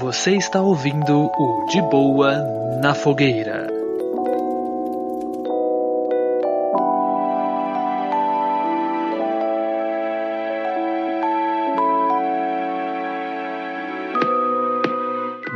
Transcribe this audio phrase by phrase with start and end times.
[0.00, 2.36] Você está ouvindo o De Boa
[2.80, 3.66] na Fogueira.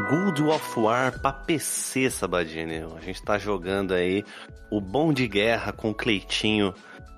[0.08, 2.84] God of War pra PC, Sabadini.
[2.96, 4.24] A gente tá jogando aí
[4.70, 6.74] o Bom de Guerra com o Cleitinho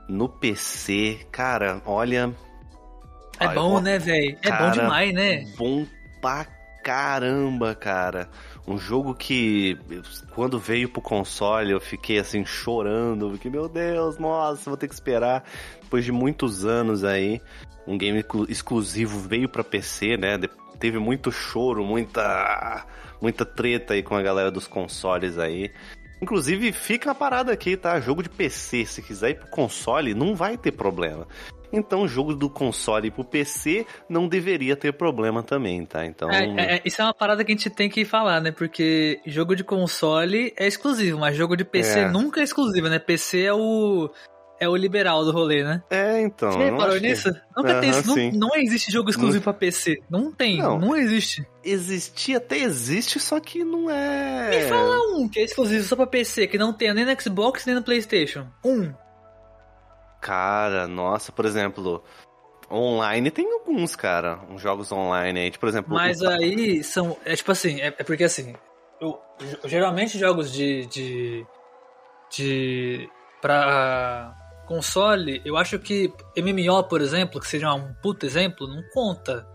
[0.09, 1.27] no PC.
[1.33, 2.33] Cara, olha.
[3.41, 4.39] É Ai, bom, ó, né, velho?
[4.43, 5.45] É bom demais, né?
[5.57, 5.87] Bom
[6.21, 6.47] pra
[6.85, 8.29] caramba, cara.
[8.67, 9.79] Um jogo que
[10.35, 14.95] quando veio pro console eu fiquei assim chorando, porque meu Deus, nossa, vou ter que
[14.95, 15.43] esperar
[15.83, 17.41] depois de muitos anos aí.
[17.87, 20.39] Um game exclu- exclusivo veio pra PC, né?
[20.79, 22.87] Teve muito choro, muita
[23.21, 25.71] muita treta aí com a galera dos consoles aí.
[26.25, 28.01] Inclusive, fica a parada aqui, tá?
[28.01, 31.29] Jogo de PC, se quiser ir pro console, não vai ter problema.
[31.71, 36.07] Então, jogo do console pro PC não deveria ter problema também, tá?
[36.07, 38.51] Então, É, é, é, isso é uma parada que a gente tem que falar, né?
[38.51, 42.09] Porque jogo de console é exclusivo, mas jogo de PC É.
[42.09, 42.99] nunca é exclusivo, né?
[42.99, 44.09] PC é o
[44.61, 45.83] é o liberal do rolê, né?
[45.91, 46.53] é, então.
[46.53, 47.29] Você não reparou acho que- nisso?
[47.57, 48.15] Nunca tem Aham, isso.
[48.15, 48.31] sim.
[48.33, 50.03] Não, não existe jogo exclusivo pra PC.
[50.09, 50.79] Não tem, Não.
[50.79, 51.47] não, existe.
[51.65, 54.51] Existir até existe, só que não é.
[54.63, 57.65] Me fala um que é exclusivo só pra PC, que não tem nem no Xbox
[57.67, 58.47] nem no Playstation.
[58.65, 58.93] Um.
[60.21, 62.03] Cara, nossa, por exemplo,
[62.71, 64.41] online tem alguns, cara.
[64.51, 65.93] Uns jogos online aí, por exemplo.
[65.95, 67.17] Mas o- aí são.
[67.25, 68.55] É tipo assim, é, é porque assim.
[69.01, 69.19] Eu-
[69.65, 70.87] geralmente jogos de.
[70.87, 71.47] de.
[72.35, 73.09] de.
[73.43, 74.35] pra
[74.67, 79.47] console, eu acho que MMO, por exemplo, que seja um puto exemplo, não conta.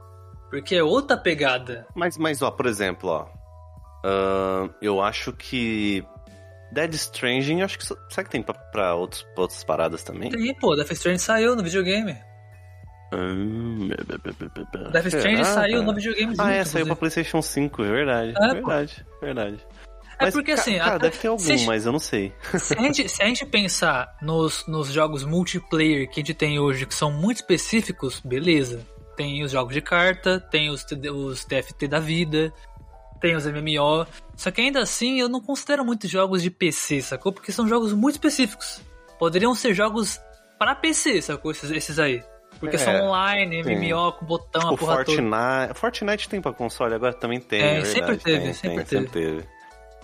[0.50, 1.86] Porque é outra pegada.
[1.96, 3.28] Mas, mas, ó, por exemplo, ó.
[4.04, 6.04] ahn, eu acho que.
[6.72, 7.86] Dead Stranding, acho que.
[7.86, 10.30] Será que tem pra, pra, outros, pra outras paradas também?
[10.30, 12.16] Tem, pô, Death Stranding saiu no videogame.
[13.12, 13.90] Hum,
[14.92, 16.96] Death Stranding saiu no videogame Ah, junto, é, saiu pra inclusive.
[16.96, 18.34] PlayStation 5, é verdade.
[18.38, 18.54] É, pô.
[18.54, 19.68] verdade, verdade.
[20.20, 22.34] É Mas, porque assim, Cara, até- deve ter algum, a gente- mas eu não sei.
[22.60, 26.60] Se a gente, se a gente pensar nos, nos jogos multiplayer que a gente tem
[26.60, 28.86] hoje, que são muito específicos, beleza.
[29.16, 32.54] Tem os jogos de carta, tem os, os TFT da vida,
[33.22, 34.06] tem os MMO.
[34.36, 37.32] Só que ainda assim eu não considero muitos jogos de PC, sacou?
[37.32, 38.82] Porque são jogos muito específicos.
[39.18, 40.20] Poderiam ser jogos
[40.58, 41.52] pra PC, sacou?
[41.52, 42.22] Esses, esses aí.
[42.60, 43.62] Porque É, são online.
[43.64, 45.18] MMO, com botão, Tipo, a porra toda.
[45.18, 45.80] Fortnite.
[45.80, 47.62] Fortnite tem pra console, agora também tem.
[47.62, 49.59] É, É, sempre verdade, teve, tem, sempre tem, sempre teve.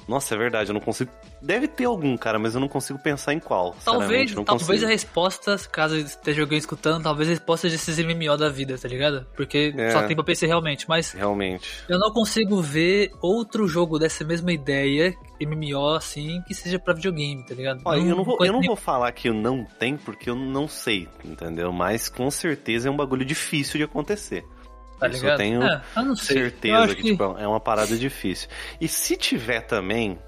[0.08, 1.10] Nossa, é verdade, eu não consigo.
[1.42, 3.76] Deve ter algum, cara, mas eu não consigo pensar em qual.
[3.84, 4.86] Talvez, não talvez consigo.
[4.86, 8.88] a resposta, caso esteja alguém escutando, talvez a resposta seja esses MMO da vida, tá
[8.88, 9.26] ligado?
[9.36, 9.92] Porque É.
[9.92, 11.70] só tem pra PC realmente, mas Realmente.
[11.90, 17.44] eu não consigo ver outro jogo dessa mesma ideia, MMO assim, que seja pra videogame,
[17.46, 17.82] tá ligado?
[17.84, 20.36] Olha, eu não, vou, eu não nem- vou falar que eu não tenho, porque eu
[20.36, 21.72] não sei, entendeu?
[21.74, 24.46] Mas com certeza é um bagulho difícil de acontecer.
[25.00, 25.32] Tá Isso ligado?
[25.32, 26.04] eu tenho É, eu.
[26.10, 28.48] Eu certeza acho que, que, tipo, é uma parada difícil.
[28.80, 30.20] E se tiver também,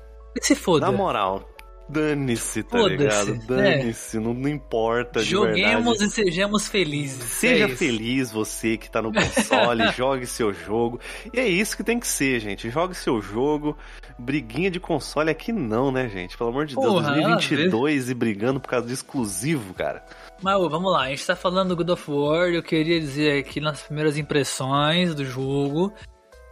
[0.41, 0.85] se foda.
[0.85, 1.49] na moral,
[1.89, 3.35] dane-se, tá ligado?
[3.35, 3.37] é.
[3.45, 7.23] Dane-se, não, não importa Joguemos e sejamos felizes.
[7.23, 10.99] Seja é feliz você que tá no console, jogue seu jogo.
[11.33, 12.69] E é isso que tem que ser, gente.
[12.69, 13.77] Jogue seu jogo.
[14.19, 16.37] Briguinha de console aqui não, né, gente?
[16.37, 20.03] Pelo amor de Deus, Porra, a 2022 e brigando por causa de exclusivo, cara.
[20.41, 23.59] Mas vamos lá, a gente tá falando do God of War, eu queria dizer aqui
[23.59, 25.91] nas primeiras impressões do jogo,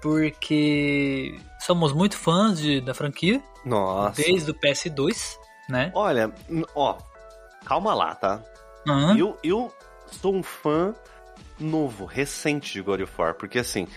[0.01, 4.21] porque somos muito fãs de, da franquia, Nossa.
[4.21, 5.37] desde o PS2,
[5.67, 5.91] né?
[5.93, 6.31] Olha,
[6.75, 6.97] ó,
[7.65, 8.43] calma lá, tá?
[8.87, 9.17] Aham.
[9.17, 9.73] Eu, eu
[10.11, 10.93] sou um fã
[11.59, 13.87] novo, recente de God of War, porque assim,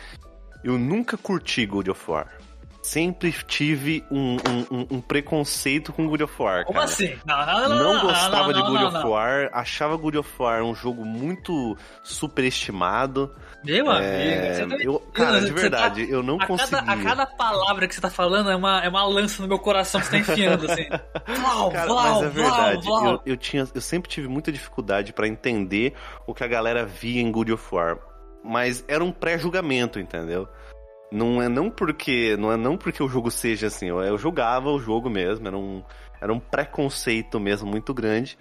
[0.65, 2.38] eu nunca curti God of War.
[2.81, 6.91] Sempre tive um, um- um- um preconceito com God of War, Como cara.
[6.91, 7.15] assim?
[7.27, 9.07] Não, não, não, Não gostava de God of.
[9.07, 13.35] War, achava God of War um jogo muito superestimado.
[13.65, 16.79] Meu É, amigo, você tá- eu, cara, de tá- verdade, eu não a conseguia.
[16.79, 19.59] cada, a cada palavra que você tá falando é uma, é uma lança no meu
[19.59, 20.87] coração que você tá enfiando, assim.
[21.27, 22.87] Vlau, Cara, vlau, mas é verdade.
[22.87, 23.07] vlau.
[23.07, 25.95] Eu, eu, tinha, eu sempre tive muita dificuldade pra entender
[26.27, 27.99] o que a galera via em God of War.
[28.45, 30.49] Mas era um pré-julgamento, entendeu?
[31.11, 33.87] Não é não porque não é não porque o jogo seja assim.
[33.87, 35.47] Eu, eu jogava o jogo mesmo.
[35.47, 35.83] Era um,
[36.21, 38.39] era um preconceito mesmo muito grande.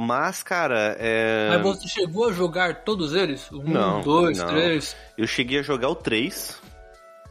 [0.00, 1.48] Mas, cara, é...
[1.50, 3.50] Mas você chegou a jogar todos eles?
[3.50, 4.46] Um, Não, dois, não.
[4.46, 4.96] três.
[5.16, 6.62] eu cheguei a jogar o 3,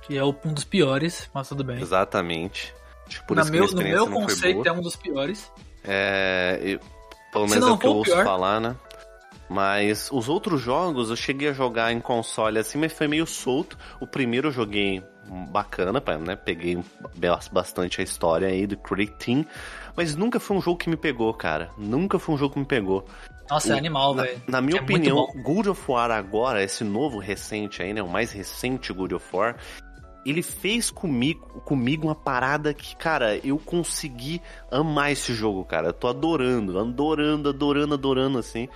[0.01, 1.79] Que é um dos piores, mas tudo bem.
[1.81, 2.73] exatamente.
[3.29, 5.49] Na meu, minha no meu conceito é um dos piores.
[5.81, 6.79] É, eu-
[7.31, 8.25] pelo menos é o que eu ouço pior.
[8.25, 8.75] falar, né?
[9.49, 13.77] Mas os outros jogos eu cheguei a jogar em console assim, mas foi meio solto.
[13.99, 15.01] O primeiro eu joguei
[15.49, 16.35] bacana, né?
[16.35, 16.77] Peguei
[17.51, 18.77] bastante a história aí do
[19.17, 19.45] Team,
[19.95, 21.69] mas nunca foi um jogo que me pegou, cara.
[21.77, 23.05] Nunca foi um jogo que me pegou.
[23.49, 24.41] Nossa, é animal, velho.
[24.47, 28.03] Na, na minha é opinião, God of War agora, esse novo recente aí, né?
[28.03, 29.55] O mais recente God of War,
[30.25, 35.87] ele fez comigo, comigo uma parada que, cara, eu consegui amar esse jogo, cara.
[35.87, 38.67] Eu tô adorando, adorando, adorando, adorando, assim.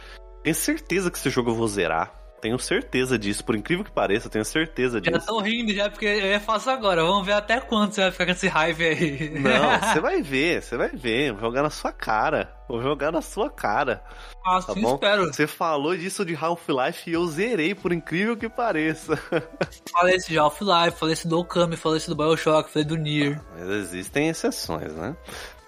[0.43, 2.21] Tenho certeza que esse jogo eu vou zerar.
[2.41, 5.15] Tenho certeza disso, por incrível que pareça, tenho certeza disso.
[5.15, 7.03] Já tô rindo já, porque eu faço agora.
[7.03, 9.29] Vamos ver até quando você vai ficar com esse raiva aí.
[9.29, 11.33] Não, você vai ver, você vai ver.
[11.33, 12.51] Vou jogar na sua cara.
[12.67, 14.03] Vou jogar na sua cara.
[14.43, 14.95] Ah, tá bom?
[14.95, 15.31] espero.
[15.31, 19.15] Você falou disso de Half-Life e eu zerei, por incrível que pareça.
[19.93, 23.39] Falei esse de Half-Life, falei esse do Okami, falei esse do Bioshock, falei do Nier.
[23.51, 25.15] Mas existem exceções, né?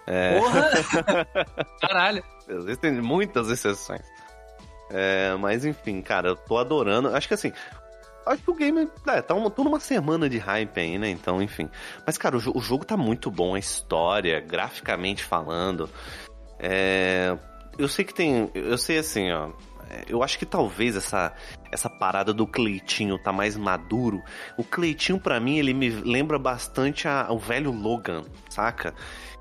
[0.08, 0.40] É...
[0.40, 0.72] Porra!
[1.82, 2.24] Caralho!
[2.48, 4.02] Existem muitas exceções.
[4.90, 7.10] É, mas enfim, cara, eu tô adorando.
[7.16, 7.52] Acho que assim,
[8.26, 8.90] acho que o game.
[9.08, 11.10] É, tá uma, tô numa semana de hype aí, né?
[11.10, 11.70] Então, enfim.
[12.06, 15.90] Mas, cara, o, o jogo tá muito bom, a história, graficamente falando.
[16.60, 17.38] É,
[17.78, 18.50] eu sei que tem.
[18.54, 19.50] Eu sei assim, ó.
[19.90, 21.34] É, eu acho que talvez essa,
[21.72, 24.22] essa parada do Cleitinho tá mais maduro.
[24.58, 28.94] O Cleitinho, para mim, ele me lembra bastante a, o velho Logan, saca?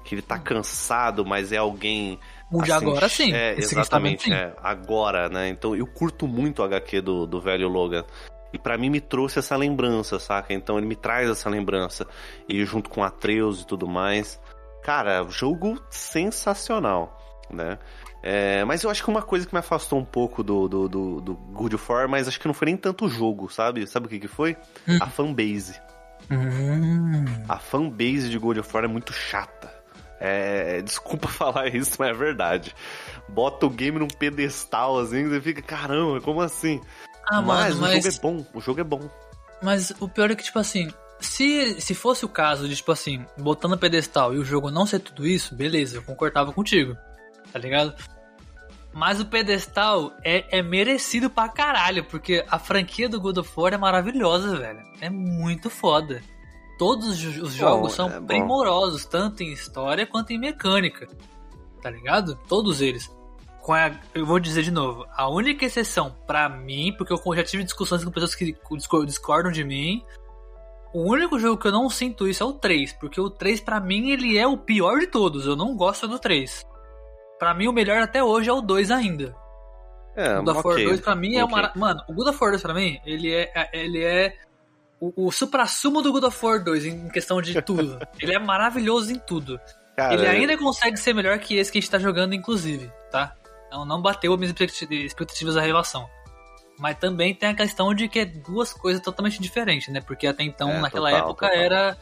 [0.04, 2.18] Que ele tá cansado, mas é alguém
[2.60, 3.32] assim, agora sim.
[3.32, 4.32] É, exatamente, sim.
[4.32, 5.48] é, agora, né?
[5.48, 8.04] Então eu curto muito o HQ do, do velho Logan.
[8.52, 10.52] E para mim me trouxe essa lembrança, saca?
[10.52, 12.06] Então ele me traz essa lembrança.
[12.48, 14.38] E junto com Atreus e tudo mais.
[14.82, 17.18] Cara, jogo sensacional,
[17.50, 17.78] né?
[18.22, 21.20] É, mas eu acho que uma coisa que me afastou um pouco do, do, do,
[21.20, 23.86] do Good of War, mas acho que não foi nem tanto o jogo, sabe?
[23.86, 24.56] Sabe o que, que foi?
[24.86, 24.98] Hum.
[25.00, 25.80] A fanbase.
[26.30, 27.24] Hum.
[27.48, 29.81] A fanbase de God of War é muito chata.
[30.24, 32.72] É, desculpa falar isso, mas é verdade.
[33.28, 36.80] Bota o game num pedestal assim, você fica, caramba, como assim?
[37.28, 39.10] Ah, mas, mano, mas o jogo é bom, o jogo é bom.
[39.60, 40.88] Mas o pior é que, tipo assim,
[41.18, 44.86] se, se fosse o caso de, tipo assim, botando no pedestal e o jogo não
[44.86, 46.96] ser tudo isso, beleza, eu concordava contigo,
[47.52, 47.92] tá ligado?
[48.92, 53.74] Mas o pedestal é, é merecido pra caralho, porque a franquia do God of War
[53.74, 54.82] é maravilhosa, velho.
[55.00, 56.22] É muito foda
[56.78, 61.08] todos os jogos bom, são é primorosos, tanto em história quanto em mecânica.
[61.80, 62.38] Tá ligado?
[62.48, 63.10] Todos eles.
[63.68, 67.62] A, eu vou dizer de novo, a única exceção para mim, porque eu já tive
[67.62, 68.56] discussões com pessoas que
[69.06, 70.04] discordam de mim,
[70.92, 73.80] o único jogo que eu não sinto isso é o 3, porque o 3 para
[73.80, 76.66] mim ele é o pior de todos, eu não gosto do 3.
[77.38, 79.34] Para mim o melhor até hoje é o 2 ainda.
[80.14, 81.38] É, o God of War 2 pra mim okay.
[81.38, 81.72] é uma.
[81.74, 84.36] Mano, o God of War 2 pra mim, ele é, ele é
[85.02, 87.98] o, o supra-sumo do God of War 2 em questão de tudo.
[88.22, 89.60] ele é maravilhoso em tudo.
[89.96, 93.34] Cara, ele ainda consegue ser melhor que esse que a gente tá jogando, inclusive, tá?
[93.72, 94.54] Não, não bateu as minhas
[94.90, 96.08] expectativas da relação.
[96.78, 100.00] Mas também tem a questão de que é duas coisas totalmente diferentes, né?
[100.00, 101.62] Porque até então, é, naquela total, época, total.
[101.62, 101.98] era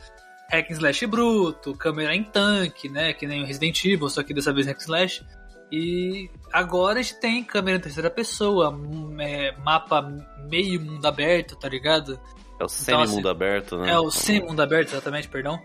[0.50, 3.14] hack and slash bruto, câmera em tanque, né?
[3.14, 5.24] Que nem o Resident Evil, só que dessa vez hack and slash.
[5.72, 8.78] E agora a gente tem câmera em terceira pessoa,
[9.20, 10.02] é, mapa
[10.50, 12.20] meio mundo aberto, tá ligado?
[12.60, 13.90] É o semi-mundo então, assim, aberto, né?
[13.90, 15.58] É o semi-mundo aberto, exatamente, perdão.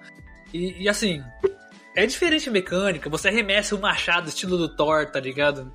[0.54, 1.22] E, e, assim,
[1.94, 5.72] é diferente a mecânica, você arremessa o machado estilo do Thor, tá ligado?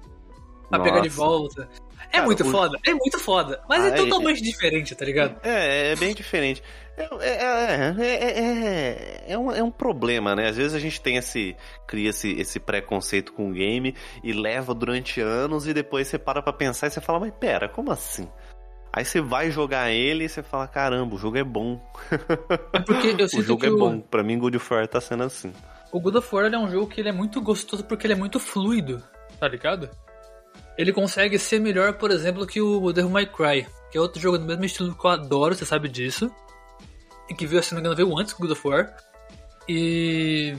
[0.71, 0.91] Pra Nossa.
[0.91, 1.69] pegar de volta.
[2.09, 2.51] É Cara, muito o...
[2.51, 5.39] foda, é muito foda, mas ah, é totalmente é, diferente, tá ligado?
[5.45, 6.63] É, é bem diferente.
[6.97, 10.49] É, é, é, é, um, é um problema, né?
[10.49, 11.55] Às vezes a gente tem esse.
[11.87, 13.95] cria esse, esse preconceito com o game
[14.25, 17.69] e leva durante anos e depois você para pra pensar e você fala, mas pera,
[17.69, 18.29] como assim?
[18.93, 21.81] Aí você vai jogar ele e você fala, caramba, o jogo é bom.
[22.73, 24.01] É porque eu sinto o jogo que é bom.
[24.01, 25.53] Pra mim, God of War tá sendo assim.
[25.93, 28.17] O God of War é um jogo que ele é muito gostoso porque ele é
[28.17, 29.03] muito fluido,
[29.39, 29.89] tá ligado?
[30.77, 34.39] Ele consegue ser melhor, por exemplo, que o Devil May Cry, que é outro jogo
[34.39, 36.31] do mesmo estilo que eu adoro, você sabe disso.
[37.29, 38.97] E que veio, se não me engano, veio antes do God of War.
[39.69, 40.57] E.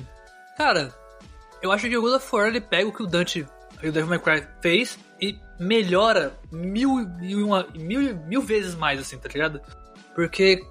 [0.57, 0.93] Cara,
[1.61, 3.45] eu acho que o God of War ele pega o que o Dante
[3.81, 9.17] e o Devil May Cry fez e melhora mil, mil, mil, mil vezes mais, assim,
[9.17, 9.61] tá ligado?
[10.15, 10.61] Porque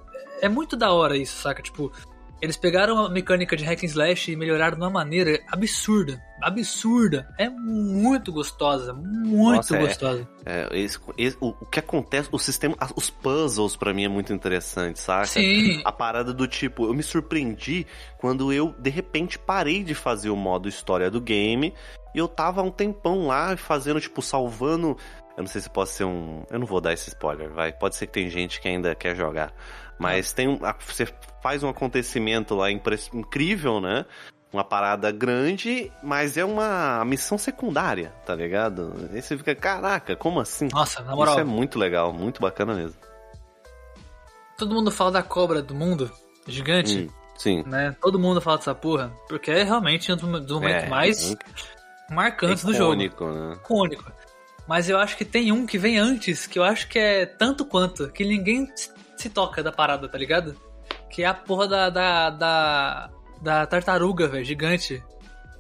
[0.41, 1.63] é muito da hora isso, saca?
[1.63, 1.93] Tipo,
[2.41, 6.23] eles pegaram a mecânica de hack and slash e melhoraram de uma maneira absurda.
[6.41, 7.29] Absurda.
[7.39, 8.95] É muito gostosa.
[8.95, 10.29] Muito Nossa, é, gostosa.
[10.47, 14.09] É, é esse, esse, o, o, que acontece, o sistema, os puzzles para mim é
[14.09, 15.27] muito interessante, saca?
[15.27, 15.83] Sim.
[15.85, 20.37] A parada do tipo, eu me surpreendi quando eu de repente parei de fazer o
[20.37, 21.75] modo história do game
[22.15, 24.97] e eu tava um tempão lá fazendo, tipo, salvando.
[25.37, 26.45] Eu não sei se pode ser um.
[26.51, 27.73] Eu não vou dar esse spoiler, vai.
[27.73, 29.53] Pode ser que tem gente que ainda quer jogar.
[29.99, 30.59] Mas tem um.
[30.87, 31.07] Você
[31.43, 34.05] faz um acontecimento lá incrível, né?
[34.53, 38.93] uma parada grande, mas é uma missão secundária, tá ligado?
[39.13, 40.67] Aí você fica, caraca, como assim?
[40.73, 42.99] Nossa, na moral, Isso é muito legal, muito bacana mesmo.
[44.59, 46.11] todo mundo fala da cobra do mundo,
[46.49, 47.63] gigante, Hum, sim.
[47.65, 47.95] né?
[48.03, 51.37] Todo mundo fala dessa porra, porque é realmente um dos momentos É, mais
[52.11, 52.95] marcantes do jogo.
[53.01, 53.55] icônico, né?
[53.55, 54.13] icônico.
[54.67, 57.65] Mas eu acho que tem um que vem antes, que eu acho que é tanto
[57.65, 58.69] quanto, que ninguém
[59.17, 60.57] se toca da parada, tá ligado?
[61.21, 61.91] Que é a porra da.
[61.91, 62.31] da.
[62.31, 63.11] da,
[63.43, 65.05] da tartaruga, velho, gigante.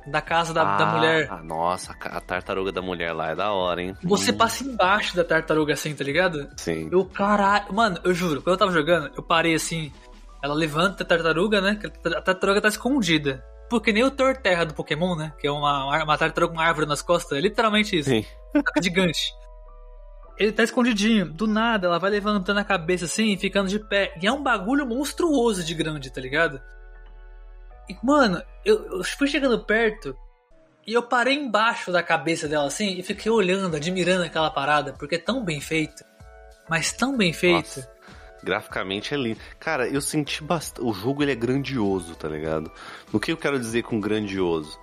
[0.07, 1.43] Da casa da, da Ah, mulher.
[1.45, 3.95] Nossa, a tartaruga da mulher lá é da hora, hein?
[4.03, 6.49] Você Hum, passa embaixo da tartaruga assim, tá ligado?
[6.57, 6.89] Sim.
[6.91, 7.75] Eu, caralho.
[7.75, 9.93] Mano, eu juro, quando eu tava jogando, eu parei assim.
[10.43, 11.79] Ela levanta a tartaruga, né?
[12.17, 13.45] A tartaruga tá escondida.
[13.69, 15.35] Porque nem o Torterra do Pokémon, né?
[15.39, 17.37] Que é uma, uma tartaruga com uma árvore nas costas.
[17.37, 18.09] É literalmente isso.
[18.09, 18.25] Sim.
[18.83, 19.35] Gigante.
[20.41, 21.27] Ele tá escondidinho.
[21.27, 24.15] Do nada, ela vai levantando a cabeça assim, ficando de pé.
[24.23, 26.59] E é um bagulho monstruoso de grande, tá ligado?
[27.87, 30.17] E, mano, eu, eu fui chegando perto
[30.87, 35.17] e eu parei embaixo da cabeça dela assim e fiquei olhando, admirando aquela parada, porque
[35.17, 36.03] é tão bem feito.
[36.71, 37.57] Mas tão bem feito.
[37.57, 37.91] Nossa,
[38.43, 39.41] graficamente é lindo.
[39.59, 40.89] Cara, eu senti bastante.
[40.89, 42.73] O jogo ele é grandioso, tá ligado?
[43.13, 44.81] O que eu quero dizer com grandioso?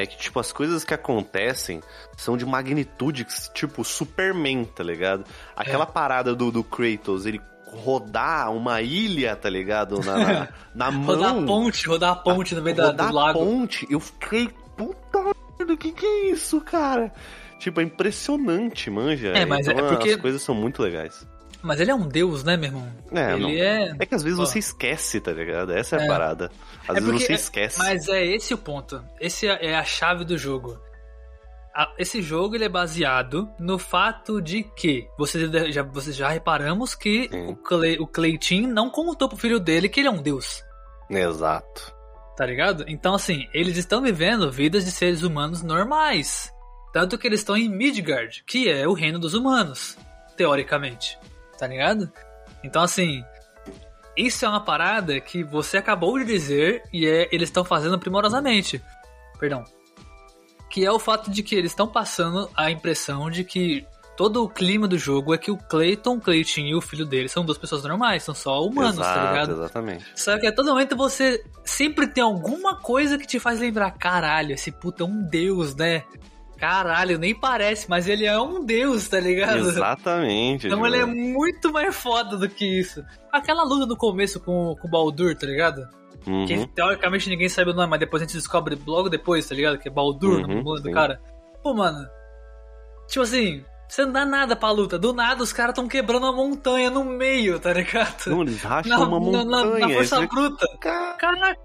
[0.00, 1.82] É que, tipo, as coisas que acontecem
[2.16, 5.24] são de magnitude, tipo, Superman, tá ligado?
[5.56, 10.00] Aquela parada do, do Kratos, ele rodar uma ilha, tá ligado?
[10.00, 11.04] Na, na, na mão.
[11.04, 13.38] Rodar a ponte, rodar a ponte no meio da, rodar do lago.
[13.40, 15.18] ponte, eu fiquei, puta
[15.58, 17.12] merda, o que que é isso, cara?
[17.58, 19.28] Tipo, é impressionante, manja.
[19.28, 21.26] É, mas é Então, porque- as coisas são muito legais.
[21.62, 22.88] Mas ele é um deus, né, meu irmão?
[23.12, 23.50] É, ele não.
[23.50, 23.96] é.
[23.98, 24.44] É que às vezes Ó.
[24.46, 25.72] você esquece, tá ligado?
[25.72, 26.04] Essa é, É.
[26.04, 26.50] a parada.
[26.86, 27.78] Às É vezes você esquece.
[27.78, 29.02] Mas é esse o ponto.
[29.20, 30.78] Esse é a chave do jogo.
[31.96, 37.28] Esse jogo ele é baseado no fato de que vocês já, vocês já reparamos que
[37.30, 37.46] Sim.
[37.48, 40.64] o, Cle, o Cleitinho não contou pro filho dele que ele é um deus,
[41.08, 41.94] Exato.
[42.36, 42.84] tá ligado?
[42.88, 46.52] Então assim, eles estão vivendo vidas de seres humanos normais.
[46.92, 49.96] Tanto que eles estão em Midgard, que é o reino dos humanos,
[50.36, 51.16] teoricamente.
[51.58, 52.10] Tá ligado?
[52.62, 53.24] Então assim,
[54.16, 58.82] isso é uma parada que você acabou de dizer e é, eles estão fazendo primorosamente.
[59.38, 59.64] Perdão.
[60.70, 63.86] Que é o fato de que eles estão passando a impressão de que
[64.16, 67.28] todo o clima do jogo é que o Clayton, o Clayton e o filho dele
[67.28, 69.52] são duas pessoas normais, são só humanos, Exato, tá ligado?
[69.52, 70.04] exatamente.
[70.16, 74.52] Só que a todo momento você sempre tem alguma coisa que te faz lembrar, caralho,
[74.52, 76.04] esse puta é um deus, né?
[76.58, 79.58] Caralho, nem parece, mas ele é um deus, tá ligado?
[79.58, 80.66] Exatamente.
[80.66, 83.02] Então ele é muito mais foda do que isso.
[83.32, 85.86] Aquela luta do começo com, com o Baldur, tá ligado?
[86.26, 86.46] uhum.
[86.46, 89.78] Que teoricamente ninguém sabe o nome, mas depois a gente descobre logo depois, tá ligado?
[89.78, 90.92] Que é Baldur, Uhum, no nome do sim.
[90.92, 91.20] cara.
[91.62, 92.06] Pô, mano.
[93.06, 94.98] Tipo assim, você não dá nada pra luta.
[94.98, 98.26] Do nada os caras tão quebrando uma montanha no meio, tá ligado?
[98.26, 99.86] Não, eles racham uma na, na- montanha.
[99.86, 100.66] na força Você- bruta.
[100.80, 101.16] Caraca.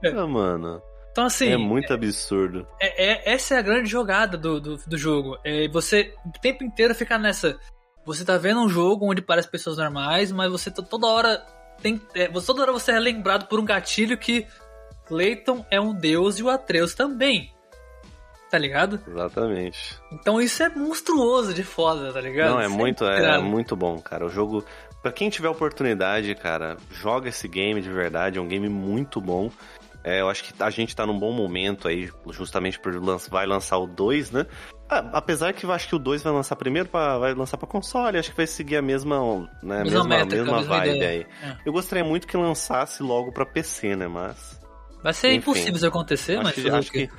[0.02, 0.82] Caraca, mano.
[1.14, 2.68] Então assim, é muito absurdo.
[2.82, 5.38] é- é- essa é a grande jogada do, do, do jogo.
[5.46, 7.58] É você o tempo inteiro ficar nessa.
[8.06, 11.38] Você tá vendo um jogo onde parece pessoas normais, mas você tá toda hora.
[11.82, 14.46] Tem, é, você- toda hora você é lembrado por um gatilho que
[15.06, 17.54] Clayton é um deus e o Atreus também.
[18.50, 19.00] Tá ligado?
[19.08, 20.00] Exatamente.
[20.12, 22.52] Então isso é monstruoso de foda, tá ligado?
[22.52, 23.44] Não, é muito, é, irado.
[23.44, 24.26] muito bom, cara.
[24.26, 24.64] O jogo,
[25.02, 28.38] Pra quem tiver oportunidade, cara, joga esse game de verdade.
[28.38, 29.52] É um game muito bom.
[30.04, 33.46] É, eu acho que a gente tá num bom momento aí, justamente por lançar, vai
[33.46, 34.46] lançar o 2, né?
[34.90, 37.66] Ah, apesar que eu acho que o 2 vai lançar primeiro, pra, vai lançar pra
[37.68, 39.18] console, acho que vai seguir a mesma,
[39.64, 41.28] né, Mesma mesma, métrica, mesma vibe ideia.
[41.42, 41.50] aí.
[41.50, 41.58] É.
[41.66, 44.08] Eu gostaria muito que lançasse logo pra PC, né?
[44.08, 44.60] Mas.
[45.02, 45.38] Vai ser Enfim.
[45.38, 47.10] impossível isso acontecer, acho mas que, acho que.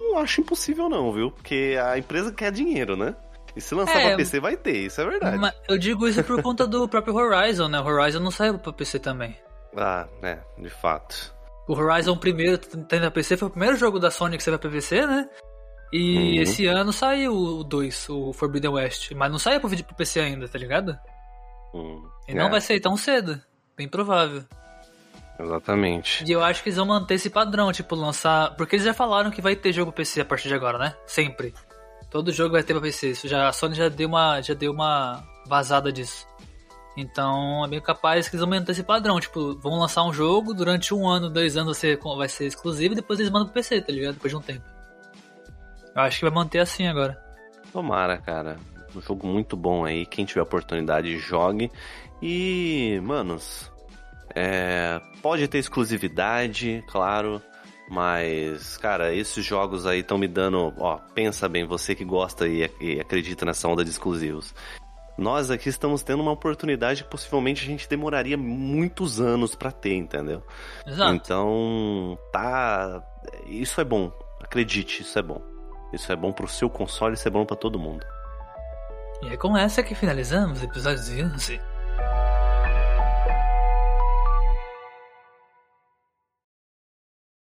[0.00, 1.30] Não acho impossível, não, viu?
[1.30, 3.14] Porque a empresa quer dinheiro, né?
[3.54, 5.38] E se lançar É, pra PC, vai ter, isso é verdade.
[5.38, 7.78] Mas eu digo isso por conta do próprio Horizon, né?
[7.80, 9.36] O Horizon não saiu pra PC também.
[9.76, 11.32] Ah, é, de fato.
[11.68, 14.70] O Horizon primeiro tendo a PC foi o primeiro jogo da Sony que saiu pra
[14.70, 15.28] PC, né?
[15.92, 16.42] E Uhum.
[16.42, 19.12] esse ano saiu o 2, o Forbidden West.
[19.12, 20.98] Mas não saiu pro vídeo pro PC ainda, tá ligado?
[21.74, 23.40] Hum, E não é, vai sair tão cedo.
[23.76, 24.42] Bem provável.
[25.38, 26.24] Exatamente.
[26.26, 28.54] E eu acho que eles vão manter esse padrão, tipo, lançar.
[28.56, 30.94] Porque eles já falaram que vai ter jogo PC a partir de agora, né?
[31.06, 31.54] Sempre.
[32.10, 33.10] Todo jogo vai ter pra PC.
[33.10, 36.26] Isso já, a Sony já deu uma, já deu uma vazada disso.
[36.96, 39.18] Então é bem capaz que eles manter esse padrão.
[39.18, 42.92] Tipo, vão lançar um jogo, durante um ano, dois anos vai ser, vai ser exclusivo
[42.92, 44.14] e depois eles mandam pro PC, tá ligado?
[44.14, 44.64] Depois de um tempo.
[45.94, 47.20] Eu acho que vai manter assim agora.
[47.72, 48.58] Tomara, cara.
[48.94, 50.04] Um jogo muito bom aí.
[50.04, 51.70] Quem tiver oportunidade, jogue.
[52.20, 53.72] E, manos,
[54.34, 57.42] é, pode ter exclusividade, claro.
[57.90, 60.72] Mas, cara, esses jogos aí estão me dando.
[60.78, 62.64] Ó, pensa bem, você que gosta e
[63.00, 64.54] acredita nessa onda de exclusivos.
[65.16, 69.94] Nós aqui estamos tendo uma oportunidade que possivelmente a gente demoraria muitos anos pra ter,
[69.94, 70.42] entendeu?
[70.86, 71.14] Exato.
[71.14, 73.02] Então, tá.
[73.46, 74.10] Isso é bom.
[74.40, 75.42] Acredite, isso é bom.
[75.92, 78.04] Isso é bom pro seu console, isso é bom pra todo mundo.
[79.22, 81.71] E é com essa que finalizamos o episódio 11